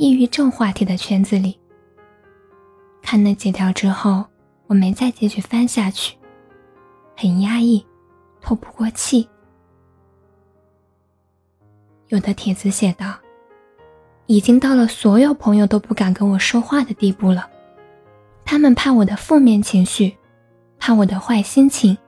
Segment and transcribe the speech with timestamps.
[0.00, 1.60] 抑郁症话题的圈子里，
[3.02, 4.24] 看那几条之后，
[4.66, 6.16] 我没再继续翻下去，
[7.14, 7.84] 很压抑，
[8.40, 9.28] 透不过气。
[12.08, 13.14] 有的帖子写道
[14.24, 17.46] ：“已经到了所有朋友都不敢跟我说话的地步了，
[18.42, 20.16] 他们怕我的负面情绪，
[20.78, 21.98] 怕我的坏心情，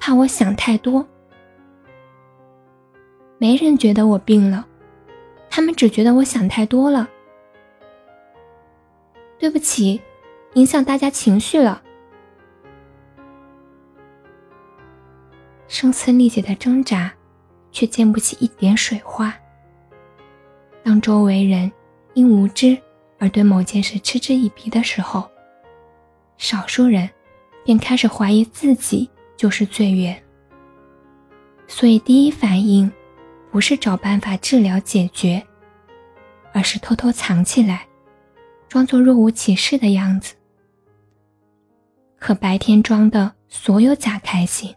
[0.00, 1.06] 怕我想太多。
[3.36, 4.66] 没人觉得我病了。”
[5.50, 7.08] 他们只觉得我想太多了，
[9.38, 10.00] 对不起，
[10.54, 11.82] 影响大家情绪了。
[15.68, 17.12] 声嘶力竭的挣扎，
[17.70, 19.34] 却溅不起一点水花。
[20.82, 21.70] 当周围人
[22.14, 22.76] 因无知
[23.18, 25.28] 而对某件事嗤之以鼻的时候，
[26.38, 27.08] 少数人
[27.64, 30.22] 便开始怀疑自己就是罪源。
[31.66, 32.90] 所以第一反应。
[33.48, 35.42] 不是找办法治疗解决，
[36.52, 37.85] 而是偷偷藏起来，
[38.68, 40.34] 装作若无其事的样子。
[42.18, 44.74] 可白天装的所有假开心，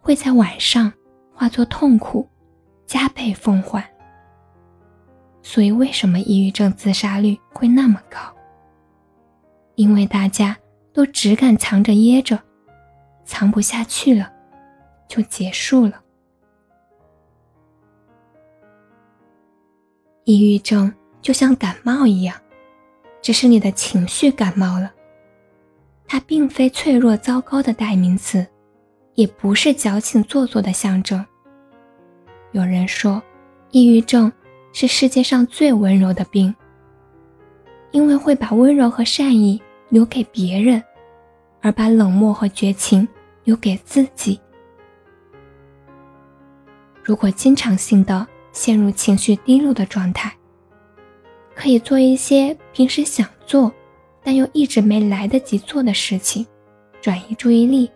[0.00, 0.92] 会在晚上
[1.34, 2.28] 化作痛苦，
[2.86, 3.84] 加倍奉还。
[5.42, 8.18] 所以，为什么抑郁症自杀率会那么高？
[9.74, 10.56] 因为大家
[10.92, 12.38] 都只敢藏着掖着，
[13.24, 14.30] 藏不下去了，
[15.08, 16.02] 就结束了。
[20.24, 22.36] 抑郁症就像感冒一样，
[23.22, 24.92] 只是你的情绪感冒了。
[26.06, 28.46] 它并非脆弱糟糕的代名词，
[29.14, 31.24] 也不是矫情做作的象征。
[32.52, 33.22] 有人说，
[33.70, 34.30] 抑郁症
[34.72, 36.54] 是世界上最温柔的病，
[37.92, 40.82] 因为会把温柔和善意留给别人，
[41.60, 43.06] 而把冷漠和绝情
[43.44, 44.40] 留给自己。
[47.02, 48.26] 如果经常性的。
[48.52, 50.36] 陷入情绪低落的状态，
[51.60, 53.70] 可以做一些平时想做
[54.22, 56.46] 但又一直没来得及做的事情，
[57.02, 57.90] 转移注意力。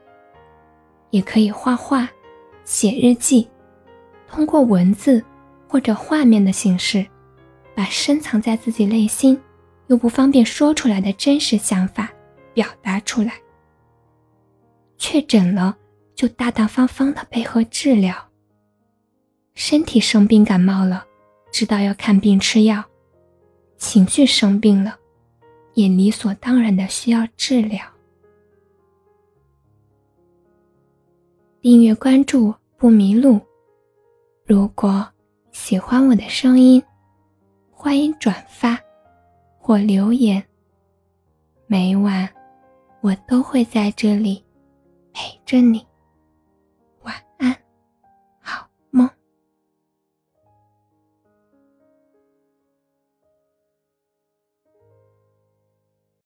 [1.08, 2.06] 也可以画画、
[2.62, 3.48] 写日记，
[4.28, 5.24] 通过文字
[5.66, 7.06] 或者画面的形式，
[7.74, 9.40] 把深藏在自己内心
[9.86, 12.10] 又不方便说出来的真实想法
[12.52, 13.32] 表达出来。
[14.98, 15.74] 确诊了，
[16.14, 18.14] 就大大方方的配合治疗。
[19.54, 21.06] 身体生病感冒了，
[21.50, 22.82] 知道要看病吃药；
[23.86, 24.98] 情绪生病了，
[25.74, 27.84] 也理所当然的需要治疗。
[31.60, 33.38] 订阅关注不迷路。
[34.46, 35.06] 如果
[35.52, 36.82] 喜欢我的声音，
[37.70, 38.80] 欢迎转发
[39.58, 40.42] 或留言。
[41.66, 42.26] 每晚
[43.02, 44.42] 我都会在这里
[45.12, 45.86] 陪着你。